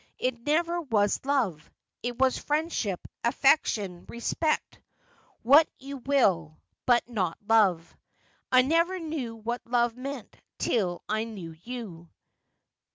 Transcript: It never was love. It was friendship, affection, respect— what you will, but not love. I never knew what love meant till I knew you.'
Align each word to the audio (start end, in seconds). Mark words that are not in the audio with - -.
It 0.17 0.47
never 0.47 0.81
was 0.81 1.19
love. 1.25 1.69
It 2.01 2.17
was 2.17 2.35
friendship, 2.35 2.99
affection, 3.23 4.05
respect— 4.09 4.81
what 5.43 5.69
you 5.77 5.97
will, 5.97 6.57
but 6.87 7.07
not 7.07 7.37
love. 7.47 7.95
I 8.51 8.63
never 8.63 8.97
knew 8.97 9.35
what 9.35 9.61
love 9.63 9.95
meant 9.95 10.35
till 10.57 11.03
I 11.07 11.25
knew 11.25 11.51
you.' 11.61 12.09